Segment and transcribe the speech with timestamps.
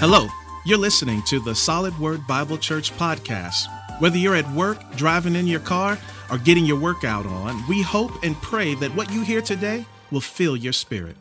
[0.00, 0.28] Hello,
[0.64, 3.66] you're listening to the Solid Word Bible Church podcast.
[4.00, 5.98] Whether you're at work, driving in your car,
[6.30, 10.20] or getting your workout on, we hope and pray that what you hear today will
[10.20, 11.16] fill your spirit.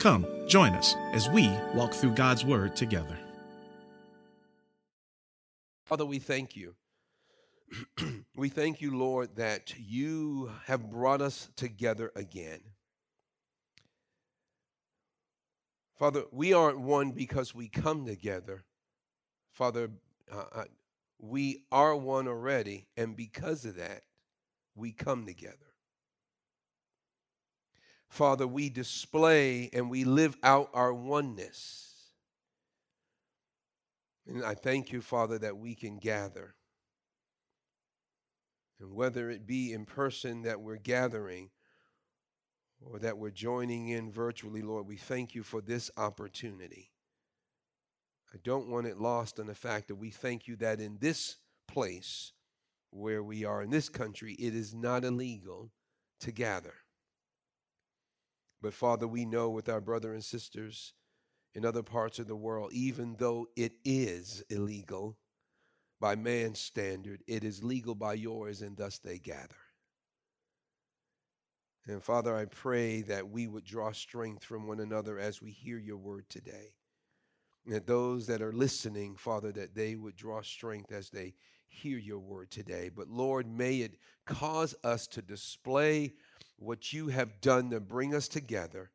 [0.00, 3.16] Come, join us as we walk through God's Word together.
[5.84, 6.74] Father, we thank you.
[8.36, 12.58] we thank you, Lord, that you have brought us together again.
[16.00, 18.64] Father, we aren't one because we come together.
[19.52, 19.90] Father,
[20.32, 20.64] uh, uh,
[21.18, 24.04] we are one already, and because of that,
[24.74, 25.74] we come together.
[28.08, 32.06] Father, we display and we live out our oneness.
[34.26, 36.54] And I thank you, Father, that we can gather.
[38.80, 41.50] And whether it be in person that we're gathering,
[42.80, 46.90] or that we're joining in virtually, Lord, we thank you for this opportunity.
[48.32, 51.36] I don't want it lost on the fact that we thank you that in this
[51.66, 52.32] place
[52.90, 55.70] where we are in this country, it is not illegal
[56.20, 56.74] to gather.
[58.62, 60.92] But Father, we know with our brother and sisters
[61.54, 65.16] in other parts of the world, even though it is illegal
[66.00, 69.56] by man's standard, it is legal by yours, and thus they gather.
[71.86, 75.78] And Father, I pray that we would draw strength from one another as we hear
[75.78, 76.74] your word today.
[77.64, 81.34] And that those that are listening, Father, that they would draw strength as they
[81.68, 82.90] hear your word today.
[82.94, 86.14] But Lord, may it cause us to display
[86.56, 88.90] what you have done to bring us together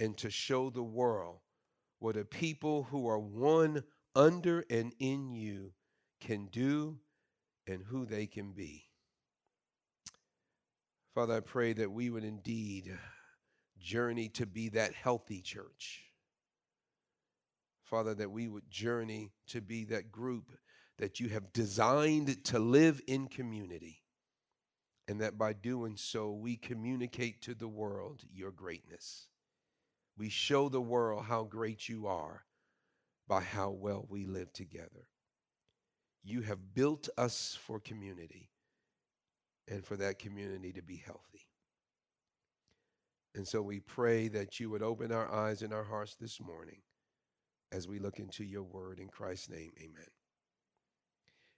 [0.00, 1.38] and to show the world
[1.98, 3.82] what a people who are one
[4.14, 5.72] under and in you
[6.20, 6.98] can do
[7.66, 8.87] and who they can be.
[11.18, 12.96] Father, I pray that we would indeed
[13.80, 16.04] journey to be that healthy church.
[17.82, 20.52] Father, that we would journey to be that group
[20.98, 24.04] that you have designed to live in community.
[25.08, 29.26] And that by doing so, we communicate to the world your greatness.
[30.16, 32.44] We show the world how great you are
[33.26, 35.08] by how well we live together.
[36.22, 38.50] You have built us for community
[39.70, 41.46] and for that community to be healthy.
[43.34, 46.80] And so we pray that you would open our eyes and our hearts this morning
[47.70, 49.72] as we look into your word in Christ's name.
[49.78, 50.08] Amen.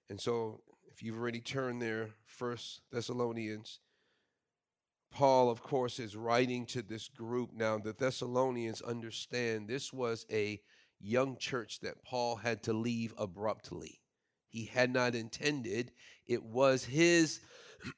[0.09, 0.61] And so
[0.91, 3.79] if you've already turned there, First Thessalonians,
[5.11, 7.51] Paul, of course, is writing to this group.
[7.55, 10.61] Now, the Thessalonians understand this was a
[11.01, 14.01] young church that Paul had to leave abruptly.
[14.49, 15.93] He had not intended.
[16.27, 17.41] It was his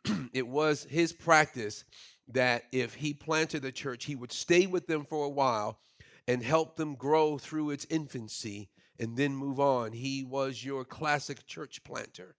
[0.32, 1.84] it was his practice
[2.28, 5.80] that if he planted a church, he would stay with them for a while
[6.28, 9.92] and help them grow through its infancy and then move on.
[9.92, 12.36] He was your classic church planter.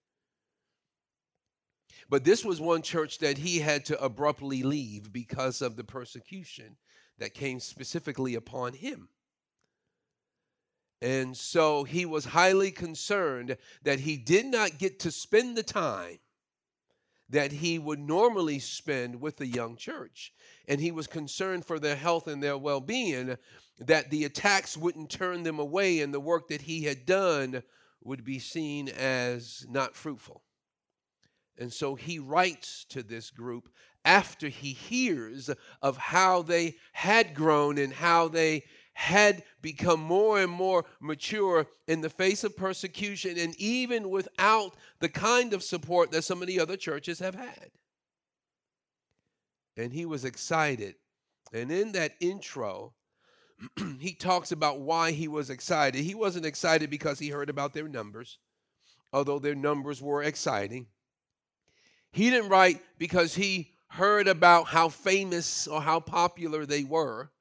[2.09, 6.77] But this was one church that he had to abruptly leave because of the persecution
[7.17, 9.09] that came specifically upon him.
[11.01, 16.19] And so he was highly concerned that he did not get to spend the time
[17.29, 20.33] that he would normally spend with the young church.
[20.67, 23.37] And he was concerned for their health and their well being,
[23.79, 27.63] that the attacks wouldn't turn them away and the work that he had done
[28.03, 30.43] would be seen as not fruitful.
[31.57, 33.69] And so he writes to this group
[34.05, 35.49] after he hears
[35.81, 38.63] of how they had grown and how they
[38.93, 45.09] had become more and more mature in the face of persecution and even without the
[45.09, 47.71] kind of support that some of the other churches have had.
[49.75, 50.95] And he was excited.
[51.51, 52.93] And in that intro,
[53.99, 56.03] he talks about why he was excited.
[56.03, 58.37] He wasn't excited because he heard about their numbers,
[59.11, 60.87] although their numbers were exciting.
[62.11, 67.31] He didn't write because he heard about how famous or how popular they were.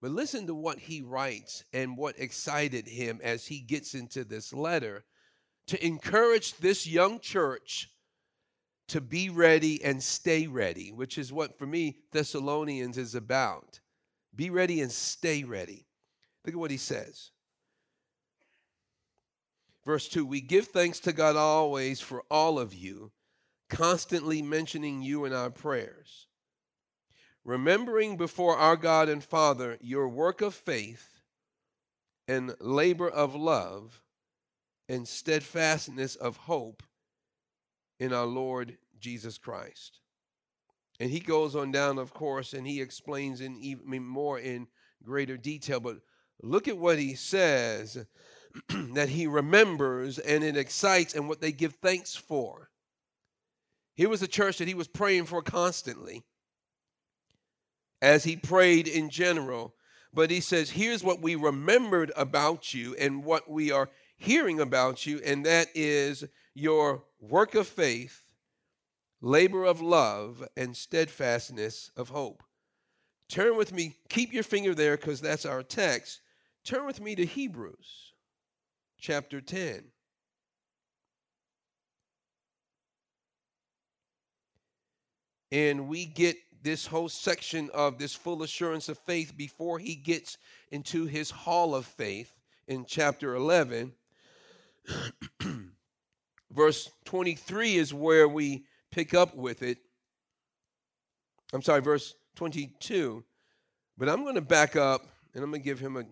[0.00, 4.52] But listen to what he writes and what excited him as he gets into this
[4.52, 5.04] letter
[5.66, 7.90] to encourage this young church
[8.88, 13.78] to be ready and stay ready, which is what for me Thessalonians is about.
[14.34, 15.86] Be ready and stay ready.
[16.44, 17.30] Look at what he says.
[19.84, 23.12] Verse 2 We give thanks to God always for all of you,
[23.68, 26.26] constantly mentioning you in our prayers
[27.44, 31.20] remembering before our God and Father your work of faith
[32.28, 34.02] and labor of love
[34.88, 36.82] and steadfastness of hope
[37.98, 40.00] in our Lord Jesus Christ.
[40.98, 44.68] And he goes on down, of course, and he explains in even more in
[45.02, 45.80] greater detail.
[45.80, 45.98] But
[46.42, 48.04] look at what he says
[48.68, 52.68] that he remembers and it excites and what they give thanks for.
[53.94, 56.24] Here was a church that he was praying for constantly
[58.02, 59.74] as he prayed in general.
[60.12, 65.06] But he says, Here's what we remembered about you and what we are hearing about
[65.06, 66.24] you, and that is
[66.54, 68.22] your work of faith,
[69.20, 72.42] labor of love, and steadfastness of hope.
[73.28, 76.20] Turn with me, keep your finger there because that's our text.
[76.64, 78.12] Turn with me to Hebrews
[79.00, 79.84] chapter 10.
[85.52, 90.38] And we get this whole section of this full assurance of faith before he gets
[90.70, 92.34] into his hall of faith
[92.68, 93.92] in chapter 11.
[96.52, 99.78] verse 23 is where we pick up with it.
[101.52, 103.24] I'm sorry, verse 22.
[103.98, 106.04] But I'm going to back up and I'm going to give him a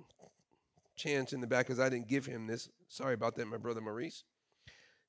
[0.97, 2.69] chance in the back because I didn't give him this.
[2.89, 4.25] Sorry about that, my brother Maurice.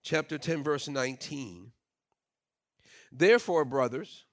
[0.03, 1.71] Chapter 10, verse 19.
[3.11, 4.25] Therefore, brothers,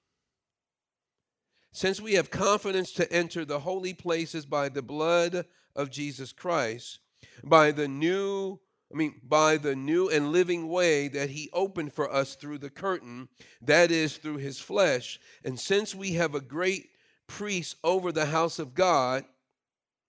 [1.71, 6.99] since we have confidence to enter the holy places by the blood of Jesus Christ,
[7.43, 8.59] by the new
[8.91, 12.69] I mean, by the new and living way that he opened for us through the
[12.69, 13.27] curtain,
[13.61, 15.19] that is, through his flesh.
[15.43, 16.89] And since we have a great
[17.27, 19.25] priest over the house of God,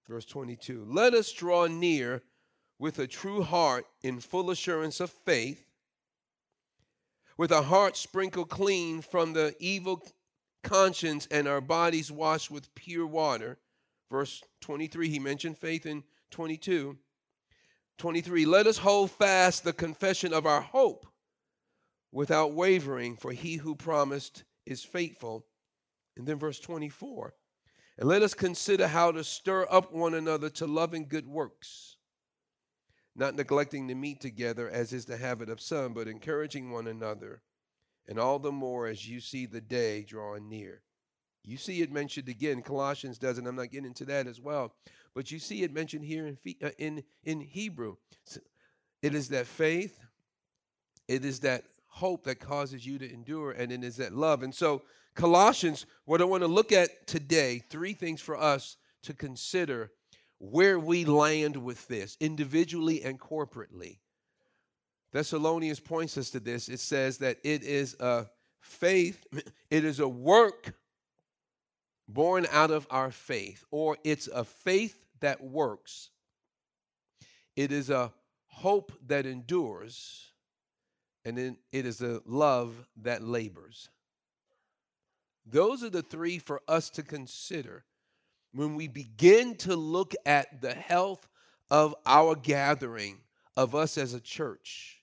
[0.08, 2.22] verse 22, let us draw near
[2.78, 5.64] with a true heart in full assurance of faith,
[7.37, 10.05] with a heart sprinkled clean from the evil
[10.62, 13.58] conscience and our bodies washed with pure water.
[14.10, 16.99] Verse 23, he mentioned faith in 22
[17.99, 21.06] 23 Let us hold fast the confession of our hope
[22.12, 25.46] without wavering, for he who promised is faithful.
[26.16, 27.34] And then verse 24
[27.99, 31.96] And let us consider how to stir up one another to love and good works,
[33.14, 37.43] not neglecting to meet together as is the habit of some, but encouraging one another,
[38.08, 40.82] and all the more as you see the day drawing near.
[41.44, 42.62] You see it mentioned again.
[42.62, 44.75] Colossians does, and I'm not getting into that as well.
[45.14, 47.96] But you see it mentioned here in, uh, in, in Hebrew.
[49.02, 49.99] It is that faith,
[51.06, 54.43] it is that hope that causes you to endure, and it is that love.
[54.43, 54.82] And so,
[55.14, 59.90] Colossians, what I want to look at today, three things for us to consider
[60.38, 63.99] where we land with this, individually and corporately.
[65.12, 66.69] Thessalonians points us to this.
[66.69, 68.26] It says that it is a
[68.60, 69.26] faith,
[69.70, 70.75] it is a work
[72.08, 76.10] born out of our faith, or it's a faith that works.
[77.56, 78.12] It is a
[78.46, 80.32] hope that endures,
[81.25, 83.88] and then it is a love that labors.
[85.46, 87.84] Those are the three for us to consider
[88.52, 91.26] when we begin to look at the health
[91.70, 93.19] of our gathering,
[93.56, 94.98] of us as a church.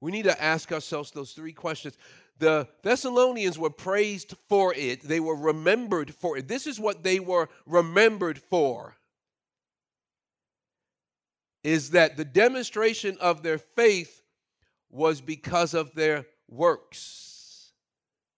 [0.00, 1.96] We need to ask ourselves those three questions.
[2.38, 6.48] The Thessalonians were praised for it, they were remembered for it.
[6.48, 8.96] This is what they were remembered for
[11.62, 14.22] is that the demonstration of their faith
[14.88, 17.72] was because of their works.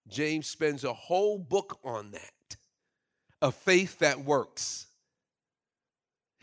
[0.08, 2.32] James spends a whole book on that
[3.42, 4.86] a faith that works.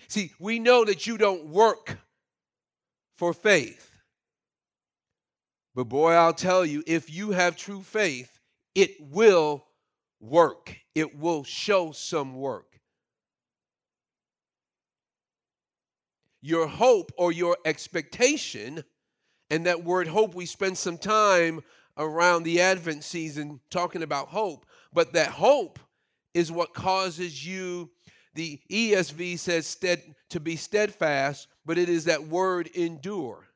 [0.10, 1.98] See, we know that you don't work
[3.16, 3.89] for faith.
[5.80, 8.38] But boy, I'll tell you, if you have true faith,
[8.76, 9.66] it will
[10.20, 10.76] work.
[10.94, 12.82] It will show some work.
[16.42, 18.84] Your hope or your expectation,
[19.50, 21.62] and that word hope, we spend some time
[21.98, 25.80] around the Advent season talking about hope, but that hope
[26.34, 27.90] is what causes you,
[28.34, 33.49] the ESV says stead, to be steadfast, but it is that word endure.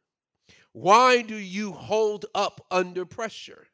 [0.74, 3.68] Why do you hold up under pressure?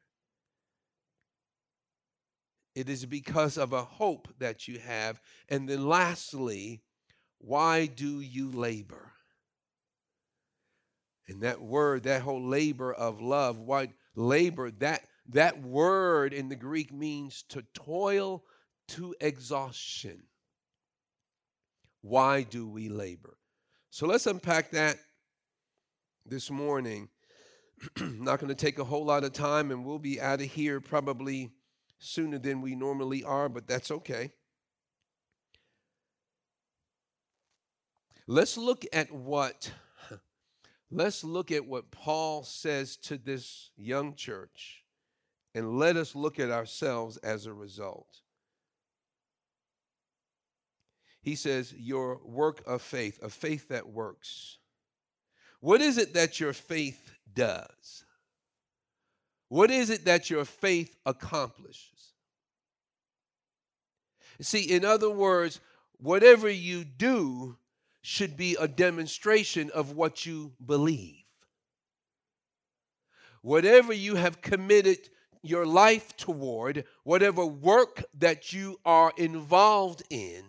[2.75, 5.20] It is because of a hope that you have.
[5.50, 6.84] And then lastly,
[7.39, 9.12] why do you labor?
[11.27, 16.56] And that word, that whole labor of love, why labor, that that word in the
[16.56, 18.44] Greek means to toil
[18.89, 20.24] to exhaustion.
[22.01, 23.38] Why do we labor?
[23.91, 24.98] So let's unpack that
[26.30, 27.10] this morning.
[28.00, 30.80] Not going to take a whole lot of time, and we'll be out of here
[30.80, 31.52] probably
[31.98, 34.32] sooner than we normally are, but that's okay.
[38.28, 39.72] Let's look at what
[40.92, 44.84] let's look at what Paul says to this young church
[45.56, 48.22] and let us look at ourselves as a result.
[51.22, 54.60] He says, Your work of faith, a faith that works.
[55.60, 58.06] What is it that your faith does?
[59.50, 62.13] What is it that your faith accomplishes?
[64.42, 65.60] See, in other words,
[65.98, 67.58] whatever you do
[68.01, 71.16] should be a demonstration of what you believe.
[73.42, 74.98] Whatever you have committed
[75.42, 80.44] your life toward, whatever work that you are involved in,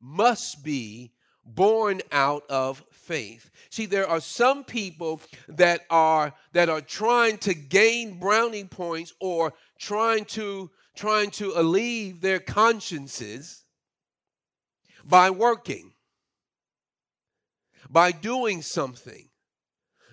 [0.00, 1.12] must be
[1.44, 3.50] born out of faith.
[3.68, 9.52] See, there are some people that are that are trying to gain brownie points or
[9.78, 13.64] trying to trying to alleviate their consciences
[15.04, 15.92] by working,
[17.90, 19.28] by doing something,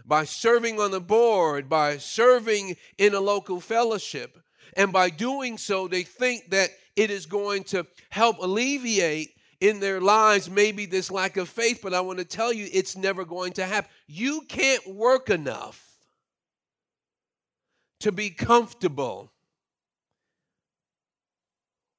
[0.06, 4.38] by serving on the board, by serving in a local fellowship.
[4.75, 10.00] And by doing so, they think that it is going to help alleviate in their
[10.00, 13.54] lives maybe this lack of faith, but I want to tell you it's never going
[13.54, 13.89] to happen.
[14.08, 15.86] You can't work enough
[18.00, 19.32] to be comfortable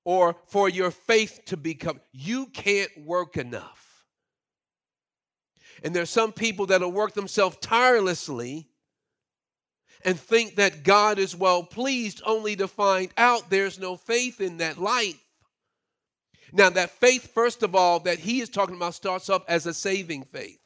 [0.05, 2.00] or for your faith to become.
[2.12, 4.07] You can't work enough.
[5.83, 8.69] And there's some people that'll work themselves tirelessly
[10.05, 14.59] and think that God is well pleased only to find out there's no faith in
[14.59, 15.23] that life.
[16.52, 19.75] Now, that faith, first of all, that he is talking about starts up as a
[19.75, 20.59] saving faith.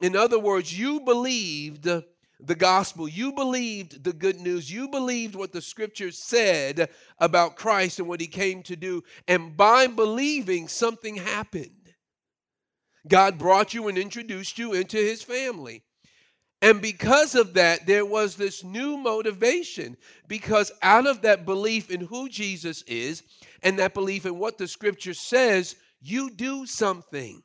[0.00, 5.52] In other words, you believed the gospel, you believed the good news, you believed what
[5.52, 11.16] the scriptures said about Christ and what he came to do, and by believing, something
[11.16, 11.94] happened.
[13.08, 15.84] God brought you and introduced you into his family.
[16.62, 19.96] And because of that, there was this new motivation.
[20.28, 23.24] Because out of that belief in who Jesus is
[23.64, 27.42] and that belief in what the scripture says, you do something.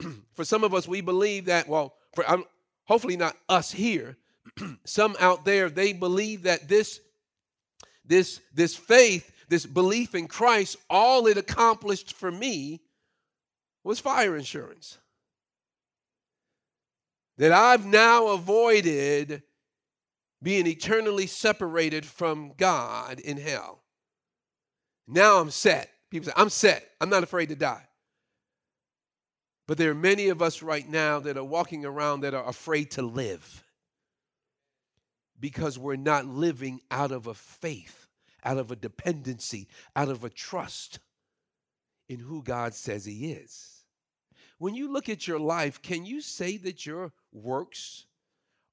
[0.34, 2.44] for some of us, we believe that, well, for um,
[2.84, 4.16] hopefully not us here,
[4.84, 7.00] some out there, they believe that this,
[8.04, 12.80] this, this faith, this belief in Christ, all it accomplished for me
[13.84, 14.98] was fire insurance
[17.38, 19.42] that I've now avoided
[20.42, 23.82] being eternally separated from God in hell.
[25.06, 25.90] Now I'm set.
[26.10, 26.88] People say, I'm set.
[27.00, 27.86] I'm not afraid to die.
[29.66, 32.92] But there are many of us right now that are walking around that are afraid
[32.92, 33.64] to live
[35.40, 38.06] because we're not living out of a faith,
[38.44, 41.00] out of a dependency, out of a trust
[42.08, 43.75] in who God says He is.
[44.58, 48.06] When you look at your life, can you say that your works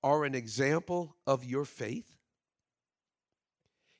[0.01, 2.17] are an example of your faith?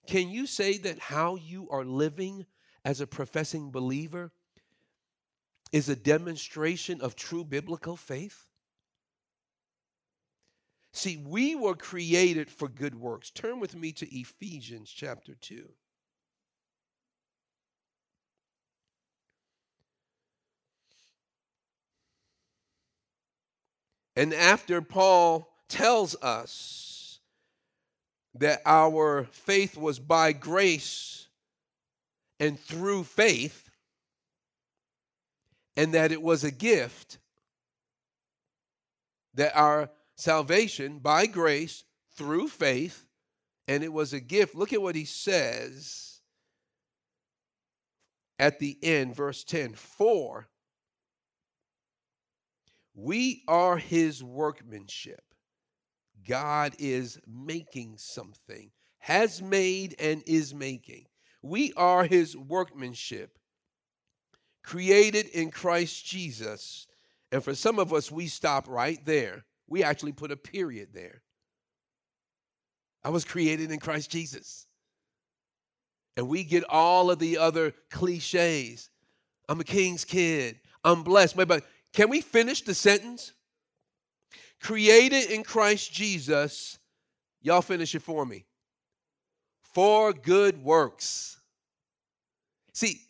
[0.07, 2.45] Can you say that how you are living
[2.85, 4.31] as a professing believer
[5.71, 8.47] is a demonstration of true biblical faith?
[10.91, 13.31] See, we were created for good works.
[13.31, 15.67] Turn with me to Ephesians chapter 2.
[24.15, 27.19] And after Paul tells us
[28.35, 31.27] that our faith was by grace
[32.39, 33.69] and through faith,
[35.75, 37.17] and that it was a gift,
[39.33, 41.83] that our salvation by grace
[42.15, 43.05] through faith,
[43.67, 44.55] and it was a gift.
[44.55, 46.19] Look at what he says
[48.39, 50.47] at the end, verse 10 For
[52.95, 55.23] we are his workmanship.
[56.27, 61.05] God is making something, has made and is making.
[61.41, 63.37] We are his workmanship,
[64.63, 66.87] created in Christ Jesus.
[67.31, 69.43] And for some of us, we stop right there.
[69.67, 71.21] We actually put a period there.
[73.03, 74.67] I was created in Christ Jesus.
[76.15, 78.89] And we get all of the other cliches.
[79.49, 80.59] I'm a king's kid.
[80.83, 81.35] I'm blessed.
[81.35, 83.33] But can we finish the sentence?
[84.61, 86.79] Created in Christ Jesus,
[87.41, 88.45] y'all finish it for me.
[89.73, 91.39] For good works.
[92.73, 93.01] See,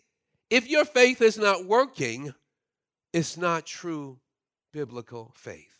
[0.50, 2.34] if your faith is not working,
[3.14, 4.20] it's not true
[4.72, 5.78] biblical faith.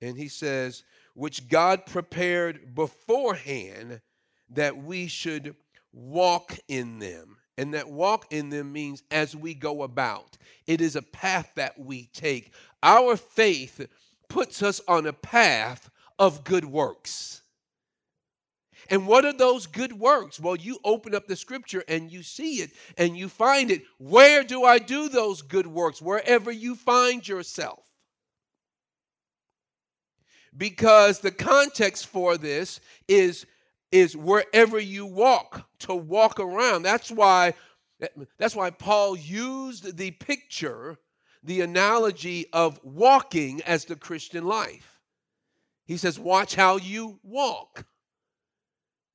[0.00, 0.82] And he says,
[1.14, 4.00] which God prepared beforehand
[4.50, 5.54] that we should
[5.92, 7.36] walk in them.
[7.58, 10.38] And that walk in them means as we go about.
[10.66, 12.52] It is a path that we take.
[12.82, 13.86] Our faith
[14.28, 17.42] puts us on a path of good works.
[18.90, 20.40] And what are those good works?
[20.40, 23.82] Well, you open up the scripture and you see it and you find it.
[23.98, 26.02] Where do I do those good works?
[26.02, 27.80] Wherever you find yourself.
[30.56, 33.46] Because the context for this is
[33.92, 36.82] is wherever you walk to walk around.
[36.82, 37.54] That's why
[38.38, 40.98] that's why Paul used the picture,
[41.44, 45.00] the analogy of walking as the Christian life.
[45.84, 47.86] He says, Watch how you walk.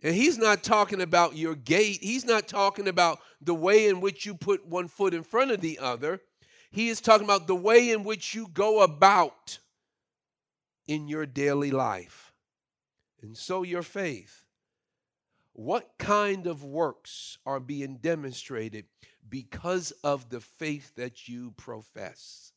[0.04, 4.26] And he's not talking about your gait, he's not talking about the way in which
[4.26, 6.22] you put one foot in front of the other.
[6.70, 9.58] He is talking about the way in which you go about
[10.88, 12.32] in your daily life.
[13.22, 14.44] And so your faith.
[15.58, 18.86] What kind of works are being demonstrated
[19.28, 22.52] because of the faith that you profess?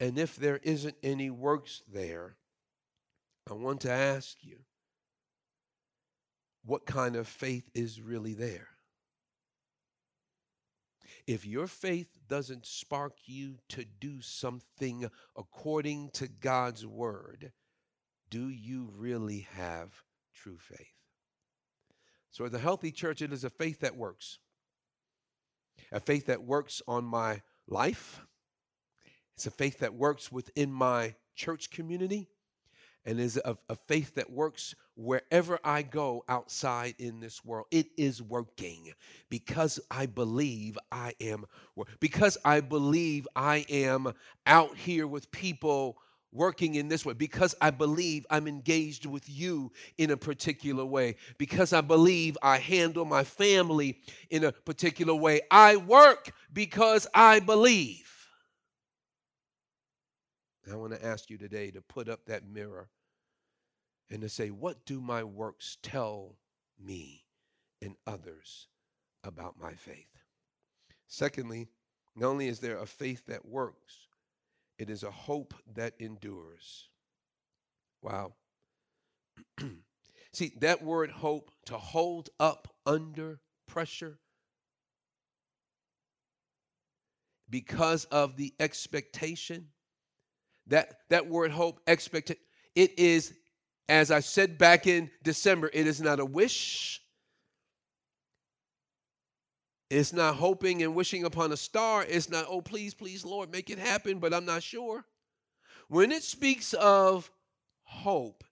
[0.00, 2.38] And if there isn't any works there,
[3.46, 4.60] I want to ask you
[6.64, 8.68] what kind of faith is really there?
[11.26, 17.52] If your faith doesn't spark you to do something according to God's word,
[18.30, 19.92] do you really have
[20.32, 20.99] true faith?
[22.30, 24.38] So, as a healthy church, it is a faith that works.
[25.92, 28.20] A faith that works on my life.
[29.36, 32.28] It's a faith that works within my church community
[33.04, 37.66] and is a, a, faith that works wherever I go outside in this world.
[37.70, 38.92] It is working
[39.30, 41.46] because I believe I am,
[41.98, 44.12] because I believe I am
[44.46, 45.96] out here with people
[46.32, 51.16] working in this way, because I believe I'm engaged with you in a particular way,
[51.38, 53.98] because I believe I handle my family
[54.30, 55.40] in a particular way.
[55.50, 58.06] I work because I believe.
[60.70, 62.88] I want to ask you today to put up that mirror
[64.10, 66.36] and to say, What do my works tell
[66.78, 67.24] me
[67.82, 68.68] and others
[69.24, 70.06] about my faith?
[71.08, 71.68] Secondly,
[72.14, 74.06] not only is there a faith that works,
[74.80, 76.88] it is a hope that endures.
[78.02, 78.32] Wow.
[80.32, 84.18] See, that word hope, to hold up under pressure,
[87.50, 89.66] because of the expectation,
[90.68, 92.30] that, that word hope, expect
[92.74, 93.34] it is
[93.90, 96.99] as I said back in December, it is not a wish.
[99.90, 102.04] It's not hoping and wishing upon a star.
[102.08, 105.04] It's not, oh, please, please, Lord, make it happen, but I'm not sure.
[105.88, 107.28] When it speaks of
[107.82, 108.44] hope,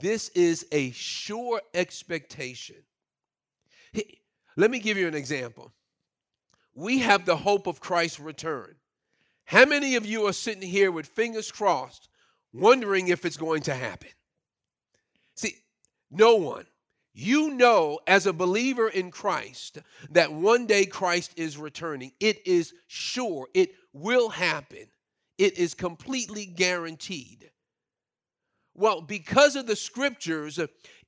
[0.00, 2.76] this is a sure expectation.
[4.56, 5.72] Let me give you an example.
[6.74, 8.74] We have the hope of Christ's return.
[9.44, 12.08] How many of you are sitting here with fingers crossed,
[12.52, 14.10] wondering if it's going to happen?
[15.34, 15.56] See,
[16.10, 16.66] no one.
[17.14, 19.78] You know, as a believer in Christ,
[20.10, 22.12] that one day Christ is returning.
[22.20, 23.48] It is sure.
[23.52, 24.86] It will happen.
[25.36, 27.50] It is completely guaranteed.
[28.74, 30.58] Well, because of the scriptures,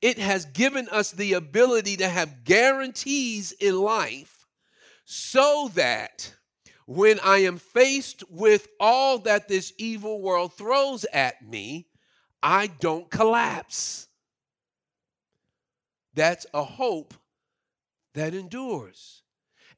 [0.03, 4.47] it has given us the ability to have guarantees in life
[5.07, 6.35] so that
[6.87, 11.87] when I am faced with all that this evil world throws at me,
[12.43, 14.04] I don't collapse.
[16.15, 17.15] That's a hope
[18.15, 19.23] that endures.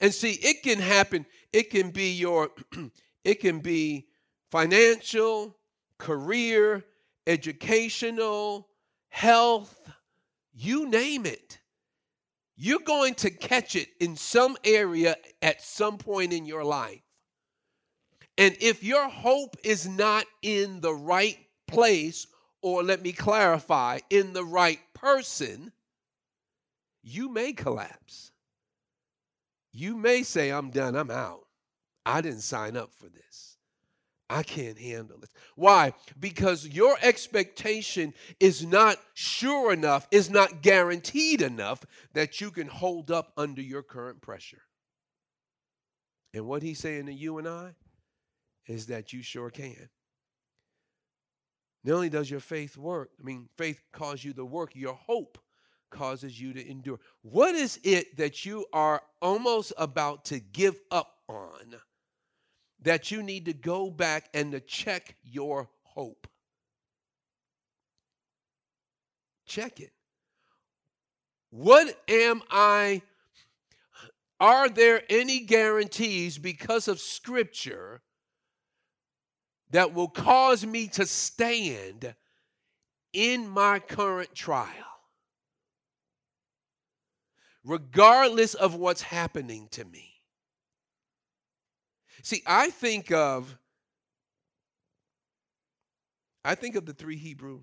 [0.01, 1.27] And see, it can happen.
[1.53, 2.51] It can be your,
[3.25, 4.09] it can be
[4.51, 5.57] financial,
[5.99, 6.85] career,
[7.27, 8.69] educational,
[9.09, 9.91] health,
[10.53, 11.59] you name it.
[12.57, 17.03] You're going to catch it in some area at some point in your life.
[18.39, 22.27] And if your hope is not in the right place,
[22.63, 25.73] or let me clarify, in the right person,
[27.07, 28.33] you may collapse.
[29.73, 31.47] You may say, I'm done, I'm out.
[32.05, 33.57] I didn't sign up for this.
[34.29, 35.31] I can't handle this.
[35.55, 35.93] Why?
[36.19, 43.13] Because your expectation is not sure enough, is not guaranteed enough that you can hold
[43.13, 44.63] up under your current pressure.
[46.35, 47.75] And what he's saying to you and I
[48.67, 49.89] is that you sure can.
[51.85, 55.39] Not only does your faith work, I mean, faith calls you to work, your hope
[55.97, 56.99] causes you to endure.
[57.23, 61.77] What is it that you are almost about to give up on
[62.83, 66.27] that you need to go back and to check your hope?
[69.47, 69.93] Check it.
[71.51, 73.03] What am I?
[74.39, 78.03] Are there any guarantees because of Scripture
[79.71, 82.15] that will cause me to stand
[83.15, 84.96] in my current trial?
[87.67, 90.13] Regardless of what's happening to me.
[92.23, 93.59] See, I think of
[96.45, 97.63] I think of the three Hebrew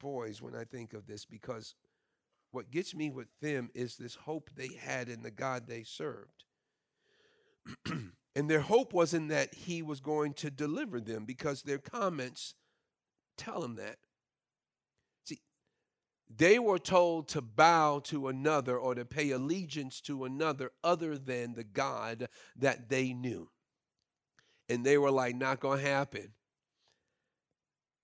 [0.00, 1.74] boys when I think of this because
[2.52, 6.44] what gets me with them is this hope they had in the God they served.
[8.34, 12.54] and their hope wasn't that he was going to deliver them because their comments
[13.36, 13.98] tell them that.
[16.28, 21.54] They were told to bow to another or to pay allegiance to another other than
[21.54, 23.50] the God that they knew.
[24.68, 26.32] And they were like, not going to happen.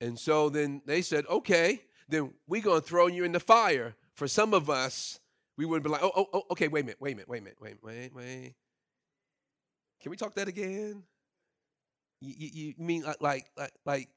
[0.00, 3.94] And so then they said, okay, then we're going to throw you in the fire.
[4.14, 5.18] For some of us,
[5.56, 7.40] we would be like, oh, oh, oh, okay, wait a minute, wait a minute, wait
[7.40, 8.54] a minute, wait, wait, wait.
[10.02, 11.02] Can we talk that again?
[12.20, 14.08] You, you, you mean like, like, like,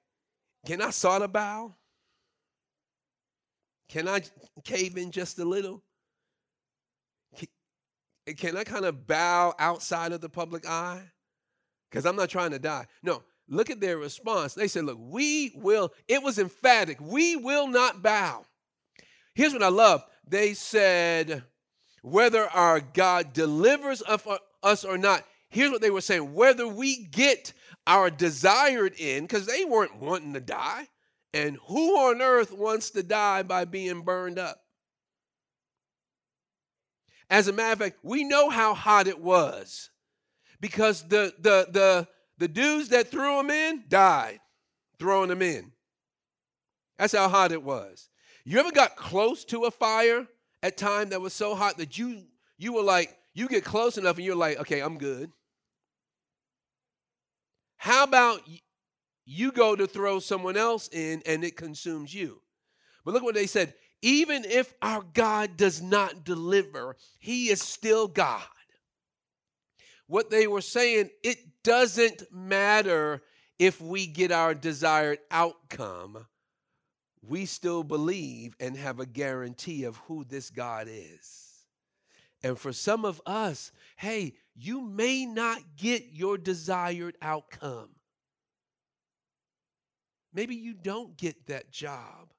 [0.66, 1.76] can I sort of bow?
[3.90, 4.22] Can I
[4.64, 5.84] cave in just a little?
[7.38, 7.48] Can,
[8.28, 11.04] eh, can I kind of bow outside of the public eye?
[11.90, 12.88] Because I'm not trying to die.
[13.04, 14.54] No, Look at their response.
[14.54, 18.46] They said, Look, we will, it was emphatic, we will not bow.
[19.36, 20.04] Here's what I love.
[20.28, 21.44] They said,
[22.02, 24.18] whether our God delivers uh,
[24.62, 27.54] us or not, here's what they were saying whether we get
[27.86, 30.88] our desired end, because they weren't wanting to die.
[31.34, 34.60] And who on earth wants to die by being burned up?
[37.30, 39.90] As a matter of fact, we know how hot it was
[40.62, 44.40] because the, the, the, the dudes that threw them in died
[45.00, 45.72] throwing them in.
[46.98, 48.10] That's how hot it was.
[48.46, 50.26] You ever got close to a fire
[50.62, 52.24] at time that was so hot that you
[52.58, 55.30] you were like you get close enough and you're like, okay, I'm good.
[57.76, 58.42] How about
[59.26, 62.42] you go to throw someone else in and it consumes you?
[63.06, 63.74] But look what they said.
[64.02, 68.44] Even if our God does not deliver, he is still God
[70.08, 73.22] what they were saying, it doesn't matter
[73.60, 76.26] if we get our desired outcome.
[77.28, 81.66] We still believe and have a guarantee of who this God is.
[82.44, 87.90] And for some of us, hey, you may not get your desired outcome.
[90.34, 92.34] Maybe you don't get that job.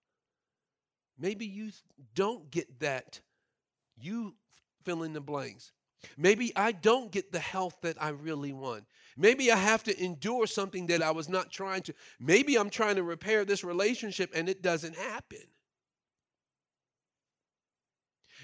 [1.18, 1.70] Maybe you
[2.14, 3.20] don't get that.
[3.96, 4.34] You
[4.84, 5.72] fill in the blanks.
[6.18, 8.84] Maybe I don't get the health that I really want.
[9.16, 11.94] Maybe I have to endure something that I was not trying to.
[12.20, 15.38] Maybe I'm trying to repair this relationship and it doesn't happen.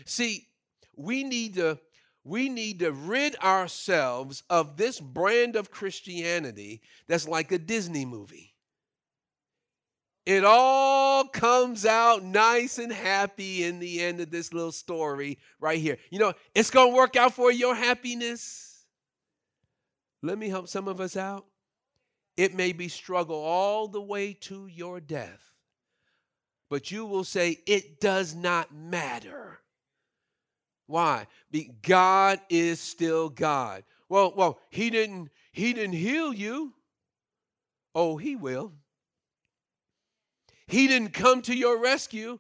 [0.07, 0.47] See,
[0.97, 1.79] we need to
[2.23, 8.50] we need to rid ourselves of this brand of Christianity that's like a Disney movie.
[10.31, 15.81] It all comes out nice and happy in the end of this little story right
[15.81, 15.99] here.
[16.09, 18.85] You know, it's going to work out for your happiness.
[20.23, 21.47] Let me help some of us out.
[22.37, 25.51] It may be struggle all the way to your death,
[26.69, 29.59] but you will say, It does not matter.
[30.87, 31.27] Why?
[31.51, 33.83] Be, God is still God.
[34.09, 36.73] Well, well, he didn't he didn't heal you.
[37.97, 38.75] Oh, he will.
[40.71, 42.39] He didn't come to your rescue.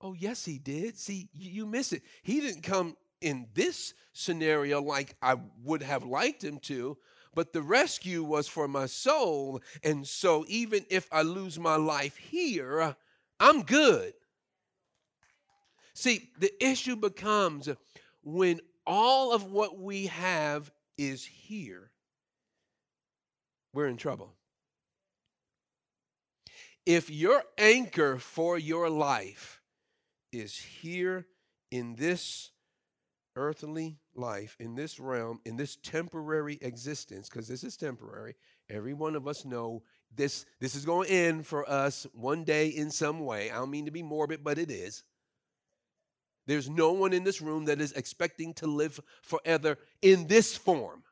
[0.00, 0.96] Oh, yes, he did.
[0.96, 2.02] See, you miss it.
[2.22, 6.96] He didn't come in this scenario like I would have liked him to,
[7.34, 9.60] but the rescue was for my soul.
[9.82, 12.94] And so even if I lose my life here,
[13.40, 14.12] I'm good.
[15.94, 17.68] See, the issue becomes
[18.22, 21.90] when all of what we have is here,
[23.72, 24.34] we're in trouble.
[26.84, 29.60] If your anchor for your life
[30.32, 31.26] is here
[31.70, 32.50] in this
[33.36, 38.34] earthly life, in this realm, in this temporary existence, because this is temporary,
[38.68, 39.82] every one of us know
[40.14, 43.50] this this is going to end for us one day in some way.
[43.50, 45.04] I don't mean to be morbid, but it is.
[46.46, 51.04] There's no one in this room that is expecting to live forever in this form.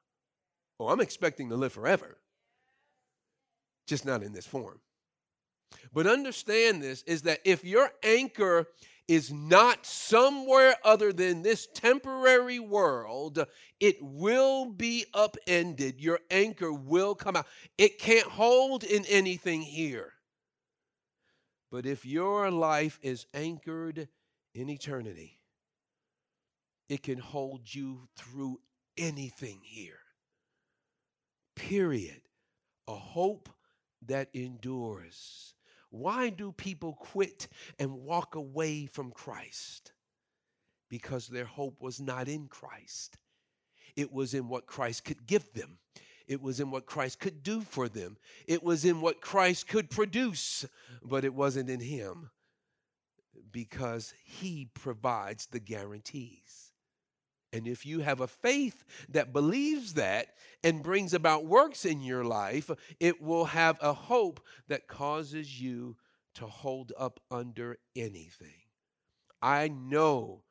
[0.81, 2.19] Oh, I'm expecting to live forever.
[3.87, 4.81] Just not in this form.
[5.93, 8.69] But understand this is that if your anchor
[9.09, 13.45] is not somewhere other than this temporary world,
[13.81, 16.01] it will be upended.
[16.01, 17.47] Your anchor will come out.
[17.77, 20.13] It can't hold in anything here.
[21.73, 24.09] But if your life is anchored
[24.55, 25.41] in eternity,
[26.89, 28.61] it can hold you through
[28.97, 29.99] anything here.
[31.57, 32.21] Period.
[32.87, 33.49] A hope
[34.07, 35.55] that endures.
[35.91, 37.49] Why do people quit
[37.79, 39.93] and walk away from Christ?
[40.91, 43.17] because their hope was not in Christ.
[43.97, 45.79] It was in what Christ could give them.
[46.27, 48.19] It was in what Christ could do for them.
[48.47, 50.67] It was in what Christ could produce,
[51.03, 52.31] but it wasn't in Him
[53.51, 56.70] because He provides the guarantees.
[57.53, 62.25] And if you have a faith that believes that and brings about works in your
[62.25, 65.97] life, it will have a hope that causes you
[66.35, 68.55] to hold up under anything.
[69.43, 70.43] I know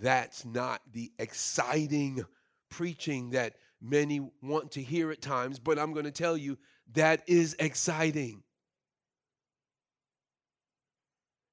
[0.00, 2.24] that's not the exciting
[2.70, 6.58] preaching that many want to hear at times, but I'm going to tell you
[6.94, 8.42] that is exciting.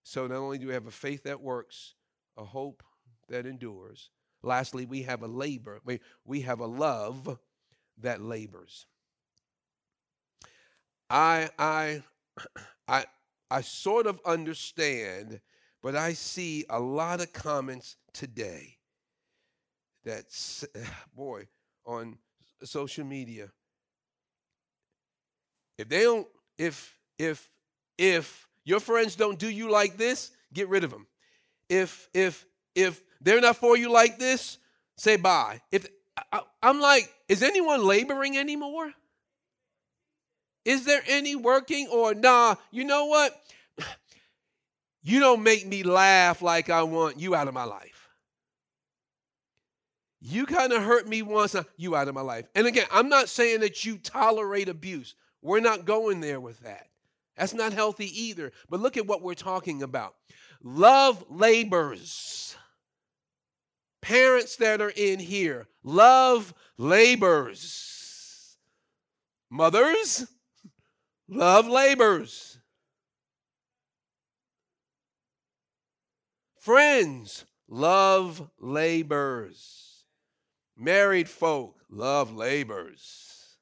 [0.03, 1.95] So, not only do we have a faith that works,
[2.37, 2.83] a hope
[3.29, 4.11] that endures,
[4.45, 7.37] lastly, we have a labor, we, we have a love
[7.99, 8.85] that labors.
[11.09, 12.03] I, I,
[12.87, 13.05] I,
[13.49, 15.39] I sort of understand,
[15.81, 18.77] but I see a lot of comments today
[20.03, 20.25] that,
[21.15, 21.47] boy,
[21.85, 22.17] on
[22.63, 23.51] social media.
[25.77, 26.27] If they don't,
[26.57, 27.49] if if
[27.97, 31.07] if your friends don't do you like this, get rid of them.
[31.69, 34.59] If if if they're not for you like this,
[34.95, 35.59] say bye.
[35.71, 35.87] If
[36.31, 38.93] I, I'm like, is anyone laboring anymore?
[40.63, 42.55] Is there any working or nah?
[42.71, 43.35] You know what?
[45.07, 48.09] You don't make me laugh like I want you out of my life.
[50.19, 52.47] You kind of hurt me once, uh, you out of my life.
[52.55, 55.13] And again, I'm not saying that you tolerate abuse.
[55.43, 56.87] We're not going there with that.
[57.37, 58.51] That's not healthy either.
[58.67, 60.15] But look at what we're talking about.
[60.63, 62.55] Love labors.
[64.05, 68.55] Parents that are in here, love labors.
[69.49, 70.27] Mothers,
[71.27, 72.59] love labors.
[76.59, 80.03] Friends, love labors.
[80.77, 83.55] Married folk love labors.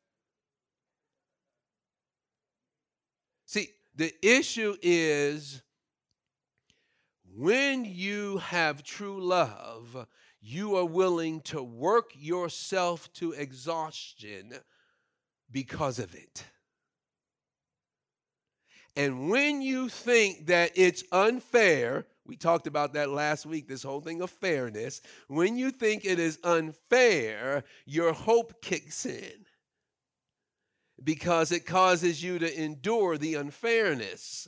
[3.45, 5.61] See, the issue is
[7.33, 10.05] when you have true love,
[10.45, 14.53] you are willing to work yourself to exhaustion
[15.49, 16.43] because of it.
[18.97, 24.01] And when you think that it's unfair, we talked about that last week, this whole
[24.01, 25.01] thing of fairness.
[25.29, 29.45] When you think it is unfair, your hope kicks in
[31.01, 34.47] because it causes you to endure the unfairness.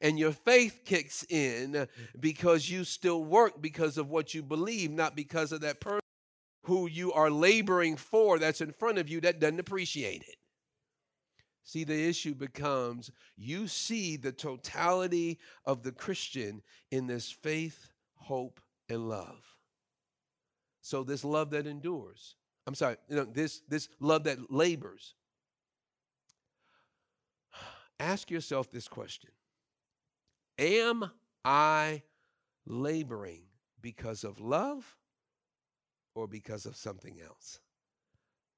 [0.00, 1.88] And your faith kicks in
[2.20, 6.00] because you still work because of what you believe, not because of that person
[6.64, 10.36] who you are laboring for that's in front of you that doesn't appreciate it.
[11.62, 18.60] See, the issue becomes you see the totality of the Christian in this faith, hope,
[18.88, 19.44] and love.
[20.80, 22.36] So this love that endures.
[22.66, 25.14] I'm sorry, you know, this this love that labors.
[28.00, 29.30] Ask yourself this question.
[30.58, 31.10] Am
[31.44, 32.02] I
[32.66, 33.42] laboring
[33.80, 34.96] because of love
[36.14, 37.60] or because of something else?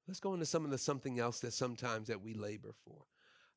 [0.06, 3.02] Let's go into some of the something else that sometimes that we labor for.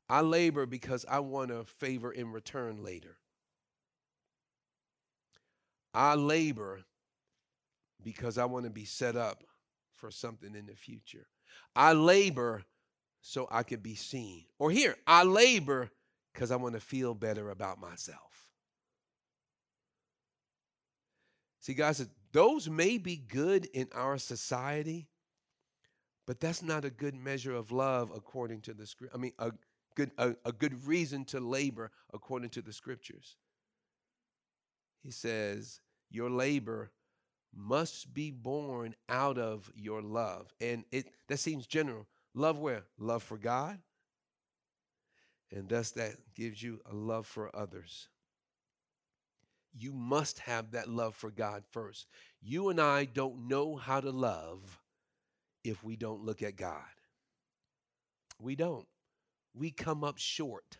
[0.10, 3.16] I labor because I want a favor in return later.
[5.94, 6.82] I labor
[8.04, 9.44] because I want to be set up
[9.96, 11.28] for something in the future.
[11.76, 12.64] I labor
[13.22, 14.46] so I can be seen.
[14.60, 15.92] Or here, I labor
[16.34, 18.48] because I want to feel better about myself.
[21.60, 25.08] See, guys, those may be good in our society,
[26.26, 29.14] but that's not a good measure of love according to the script.
[29.14, 29.52] I mean, a
[29.96, 33.36] good a, a good reason to labor according to the scriptures.
[35.04, 36.92] He says, Your labor
[37.54, 40.54] must be born out of your love.
[40.62, 42.08] And it that seems general.
[42.34, 42.84] Love where?
[42.98, 43.80] Love for God.
[45.52, 48.08] And thus that gives you a love for others.
[49.78, 52.08] You must have that love for God first.
[52.42, 54.80] You and I don't know how to love
[55.64, 56.82] if we don't look at God.
[58.40, 58.88] We don't.
[59.54, 60.78] We come up short.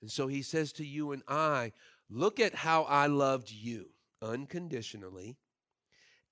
[0.00, 1.72] And so he says to you and I,
[2.08, 3.90] look at how I loved you
[4.22, 5.36] unconditionally,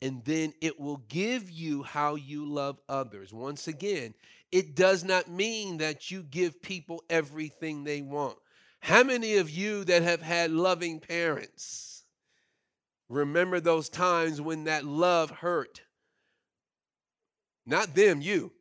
[0.00, 3.32] and then it will give you how you love others.
[3.32, 4.14] Once again,
[4.52, 8.38] it does not mean that you give people everything they want.
[8.80, 12.04] How many of you that have had loving parents
[13.08, 15.82] remember those times when that love hurt?
[17.66, 18.52] Not them, you.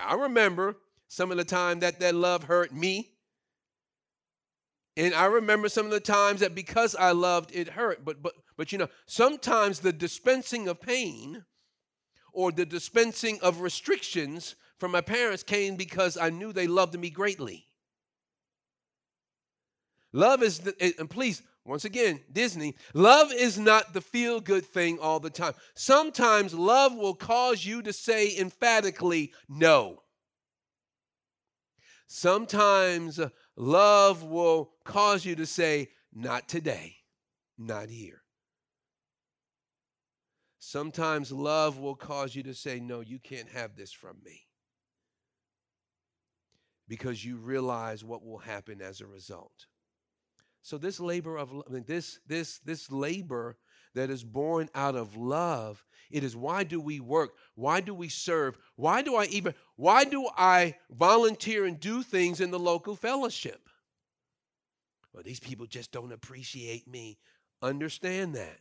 [0.00, 0.76] I remember
[1.08, 3.15] some of the time that that love hurt me.
[4.96, 8.04] And I remember some of the times that because I loved, it hurt.
[8.04, 11.44] But but but you know, sometimes the dispensing of pain
[12.32, 17.10] or the dispensing of restrictions from my parents came because I knew they loved me
[17.10, 17.66] greatly.
[20.12, 24.98] Love is, the, and please, once again, Disney, love is not the feel good thing
[24.98, 25.52] all the time.
[25.74, 30.02] Sometimes love will cause you to say emphatically no.
[32.06, 36.96] Sometimes uh, love will cause you to say, not today,
[37.58, 38.22] not here.
[40.58, 44.42] Sometimes love will cause you to say, no, you can't have this from me.
[46.88, 49.66] Because you realize what will happen as a result.
[50.62, 51.52] So this labor of
[51.86, 53.56] this this this labor
[53.96, 57.34] that is born out of love, it is why do we work?
[57.54, 58.56] Why do we serve?
[58.76, 63.68] Why do I even why do I volunteer and do things in the local fellowship?
[65.12, 67.18] Well, these people just don't appreciate me.
[67.62, 68.58] Understand that.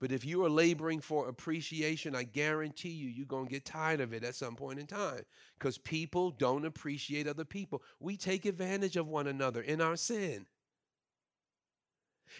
[0.00, 4.00] But if you are laboring for appreciation, I guarantee you, you're going to get tired
[4.00, 5.22] of it at some point in time
[5.56, 7.80] because people don't appreciate other people.
[8.00, 10.46] We take advantage of one another in our sin.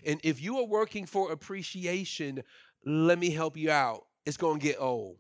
[0.05, 2.43] And if you are working for appreciation,
[2.85, 4.03] let me help you out.
[4.27, 5.17] It's going to get old.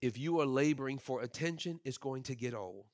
[0.00, 2.86] If you are laboring for attention, it's going to get old.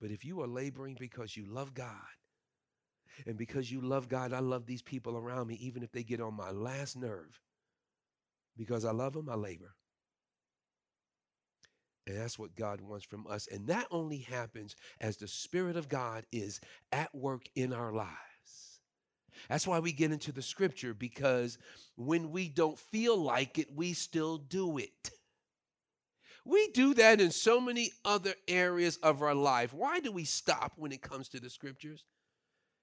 [0.00, 1.94] But if you are laboring because you love God,
[3.26, 6.20] and because you love God, I love these people around me, even if they get
[6.20, 7.38] on my last nerve.
[8.56, 9.74] Because I love them, I labor.
[12.10, 13.46] And that's what God wants from us.
[13.46, 18.10] And that only happens as the Spirit of God is at work in our lives.
[19.48, 21.56] That's why we get into the scripture because
[21.94, 25.10] when we don't feel like it, we still do it.
[26.44, 29.72] We do that in so many other areas of our life.
[29.72, 32.04] Why do we stop when it comes to the scriptures?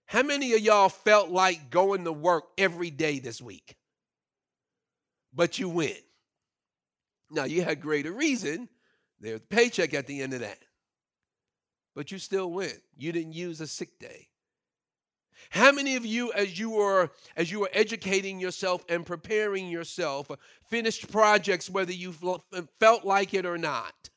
[0.06, 3.76] How many of y'all felt like going to work every day this week?
[5.34, 6.00] But you went.
[7.30, 8.70] Now, you had greater reason
[9.20, 10.60] there's a paycheck at the end of that.
[11.96, 12.80] But you still went.
[12.96, 14.28] You didn't use a sick day.
[15.50, 20.30] How many of you, as you were as you were educating yourself and preparing yourself,
[20.70, 22.14] finished projects whether you
[22.80, 24.10] felt like it or not?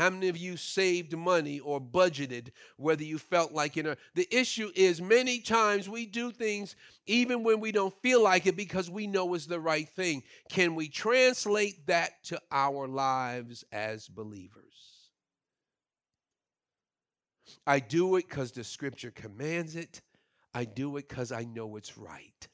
[0.00, 4.26] How many of you saved money or budgeted, whether you felt like it or the
[4.34, 8.88] issue is many times we do things even when we don't feel like it because
[8.88, 10.22] we know it's the right thing.
[10.48, 15.10] Can we translate that to our lives as believers?
[17.66, 20.00] I do it because the scripture commands it.
[20.54, 22.48] I do it because I know it's right.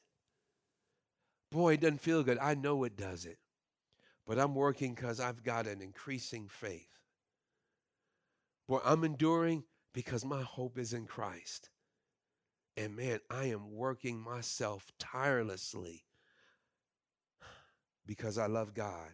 [1.53, 2.39] Boy, it doesn't feel good.
[2.39, 3.37] I know it does it.
[4.25, 6.96] But I'm working because I've got an increasing faith.
[8.67, 11.69] Boy, I'm enduring because my hope is in Christ.
[12.75, 16.05] And man, I am working myself tirelessly
[18.05, 19.11] because I love God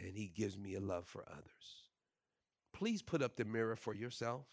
[0.00, 1.90] and He gives me a love for others.
[2.72, 4.46] Please put up the mirror for yourself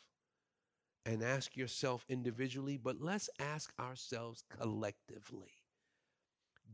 [1.06, 5.54] and ask yourself individually, but let's ask ourselves collectively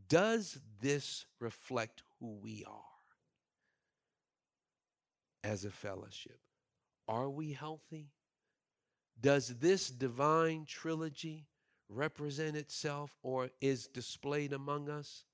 [0.08, 2.82] Does this reflect who we are
[5.44, 6.40] as a fellowship?
[7.08, 8.10] Are we healthy?
[9.20, 11.46] Does this divine trilogy
[11.88, 15.24] represent itself or is displayed among us?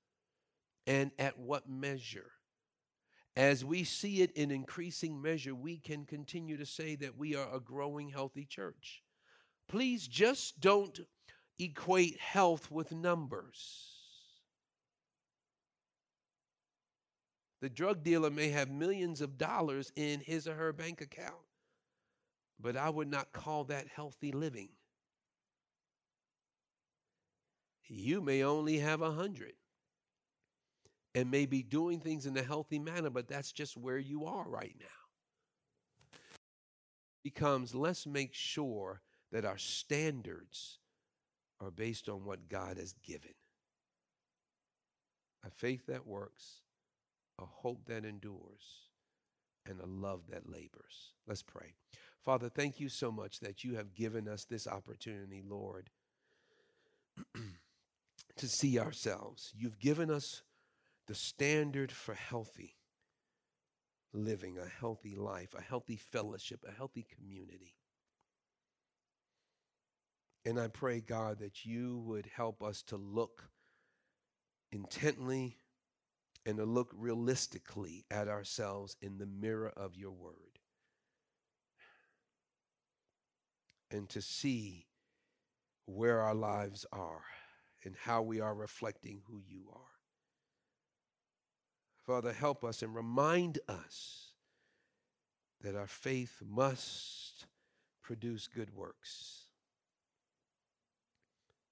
[0.87, 2.31] And at what measure?
[3.35, 7.53] As we see it in increasing measure, we can continue to say that we are
[7.53, 9.03] a growing, healthy church.
[9.67, 10.99] Please just don't
[11.59, 13.91] equate health with numbers.
[17.61, 21.35] The drug dealer may have millions of dollars in his or her bank account.
[22.59, 24.69] But I would not call that healthy living.
[27.87, 29.53] You may only have a hundred
[31.13, 34.47] and may be doing things in a healthy manner, but that's just where you are
[34.47, 36.19] right now.
[37.23, 39.01] Becomes let's make sure
[39.31, 40.79] that our standards
[41.61, 43.33] are based on what God has given.
[45.45, 46.61] A faith that works,
[47.39, 48.89] a hope that endures,
[49.65, 51.13] and a love that labors.
[51.27, 51.73] Let's pray.
[52.25, 55.91] Father, thank you so much that you have given us this opportunity, Lord,
[58.37, 59.53] to see ourselves.
[59.55, 60.41] You've given us
[61.07, 62.75] the standard for healthy
[64.11, 67.75] living, a healthy life, a healthy fellowship, a healthy community.
[70.45, 73.43] And I pray, God, that you would help us to look
[74.71, 75.57] intently
[76.45, 80.54] and to look realistically at ourselves in the mirror of your word.
[83.95, 84.85] And to see
[85.85, 87.23] where our lives are
[87.83, 89.79] and how we are reflecting who you are.
[92.05, 94.33] Father, help us and remind us
[95.61, 97.47] that our faith must
[98.03, 99.45] produce good works.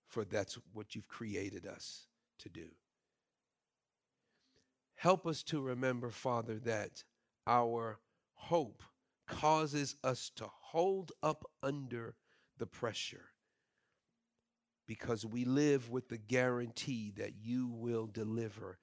[0.08, 2.08] For that's what you've created us
[2.40, 2.70] to do.
[4.96, 7.04] Help us to remember, Father, that
[7.46, 8.00] our
[8.36, 8.84] hope
[9.28, 12.16] causes us to hold up under
[12.58, 13.26] the pressure
[14.88, 18.78] because we live with the guarantee that you will deliver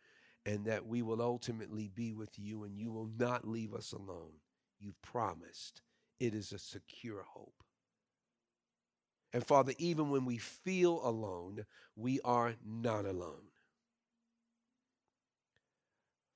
[0.47, 4.33] and that we will ultimately be with you and you will not leave us alone.
[4.79, 5.83] You've promised.
[6.19, 7.63] It is a secure hope.
[9.33, 11.65] And Father, even when we feel alone,
[11.95, 13.47] we are not alone.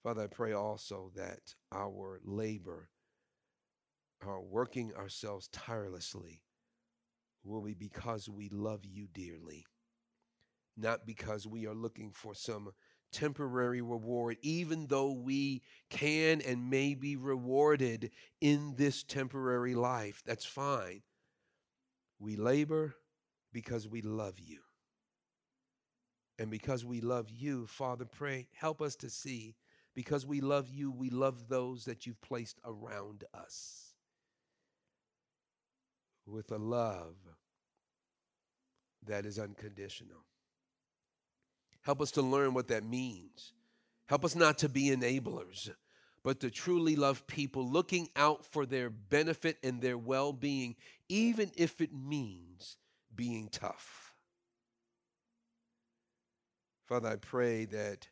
[0.02, 2.90] Father, I pray also that our labor,
[4.22, 6.42] our working ourselves tirelessly,
[7.44, 9.66] will be because we love you dearly,
[10.76, 12.70] not because we are looking for some
[13.12, 18.10] temporary reward, even though we can and may be rewarded
[18.40, 20.22] in this temporary life.
[20.26, 21.02] That's fine.
[22.18, 22.94] We labor
[23.52, 24.60] because we love you.
[26.38, 29.54] And because we love you, Father, pray, help us to see.
[29.94, 33.83] Because we love you, we love those that you've placed around us
[36.26, 37.16] with a love
[39.06, 40.24] that is unconditional.
[41.82, 43.52] Help us to learn what that means.
[44.06, 45.70] Help us not to be enablers,
[46.22, 50.76] but to truly love people, looking out for their benefit and their well being,
[51.08, 52.76] even if it means
[53.14, 54.14] being tough.
[56.86, 58.08] Father, I pray that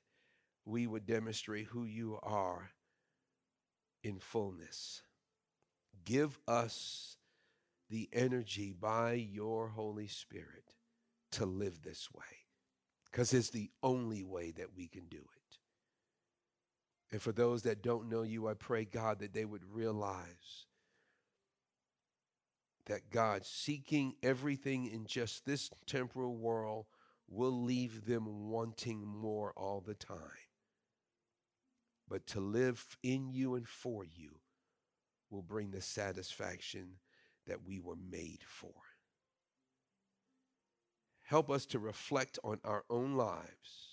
[0.64, 2.70] we would demonstrate who you are
[4.02, 5.02] in fullness.
[6.04, 7.16] Give us
[7.92, 10.74] the energy by your Holy Spirit
[11.30, 12.24] to live this way
[13.04, 15.58] because it's the only way that we can do it.
[17.12, 20.66] And for those that don't know you, I pray, God, that they would realize
[22.86, 26.86] that God, seeking everything in just this temporal world,
[27.28, 30.18] will leave them wanting more all the time.
[32.08, 34.40] But to live in you and for you
[35.30, 36.96] will bring the satisfaction
[37.46, 38.72] that we were made for.
[41.22, 43.92] Help us to reflect on our own lives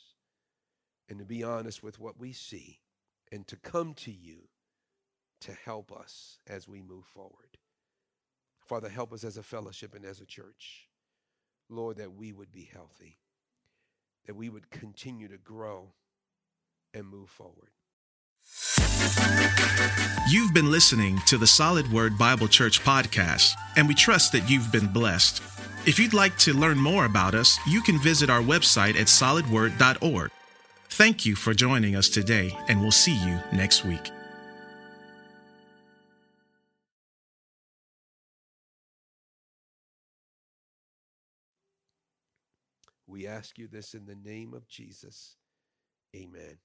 [1.07, 2.79] and to be honest with what we see
[3.31, 4.49] and to come to you
[5.41, 7.57] to help us as we move forward.
[8.67, 10.89] Father, help us as a fellowship and as a church.
[11.69, 13.17] Lord, that we would be healthy,
[14.25, 15.93] that we would continue to grow
[16.93, 17.71] and move forward.
[20.29, 24.71] You've been listening to the Solid Word Bible Church podcast, and we trust that you've
[24.71, 25.41] been blessed.
[25.87, 30.29] If you'd like to learn more about us, you can visit our website at solidword.org.
[30.89, 34.11] Thank you for joining us today, and we'll see you next week.
[43.07, 45.37] We ask you this in the name of Jesus.
[46.15, 46.57] Amen.